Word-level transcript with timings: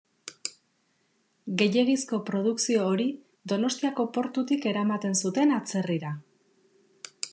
Gehiegizko 1.61 2.19
produkzio 2.29 2.87
hori 2.93 3.07
Donostiako 3.53 4.07
portutik 4.17 4.67
eramaten 4.73 5.15
zuten 5.27 5.55
atzerrira. 5.59 6.19